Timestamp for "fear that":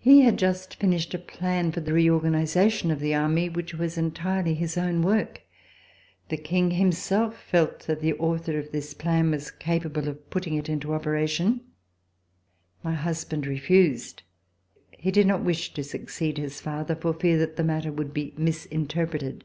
17.14-17.54